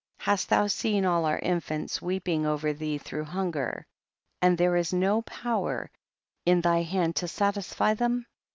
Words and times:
20. 0.23 0.31
Hast 0.31 0.49
thou 0.49 0.65
seen 0.65 1.05
all 1.05 1.25
our 1.25 1.37
infants 1.37 2.01
weeping 2.01 2.43
over 2.43 2.73
thee 2.73 2.97
through 2.97 3.23
hunger 3.23 3.85
and 4.41 4.57
there 4.57 4.75
is 4.75 4.91
no 4.91 5.21
power 5.21 5.91
in 6.43 6.59
thy 6.61 6.81
hand 6.81 7.15
to 7.15 7.27
satisfy 7.27 7.93
them 7.93 8.25